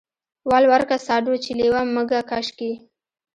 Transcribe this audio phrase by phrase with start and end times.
[0.49, 2.71] ول ورکه ساډو چې لېوه مږه کش کي.